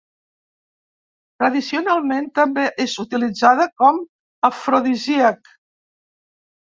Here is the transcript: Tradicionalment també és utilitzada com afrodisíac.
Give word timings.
Tradicionalment 1.43 2.31
també 2.41 2.65
és 2.87 2.95
utilitzada 3.05 3.67
com 3.83 4.03
afrodisíac. 4.51 5.57